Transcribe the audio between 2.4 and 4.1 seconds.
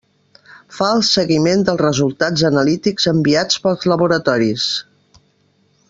analítics enviats pels